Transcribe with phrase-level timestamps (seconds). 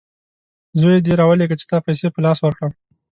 [0.79, 2.71] زوی دي راولېږه چې ستا پیسې په لاس ورکړم!